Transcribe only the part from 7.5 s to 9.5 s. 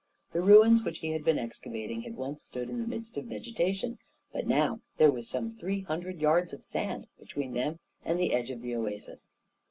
them and the edge of the oasis.